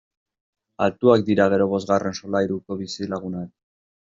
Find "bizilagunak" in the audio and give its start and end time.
2.81-3.55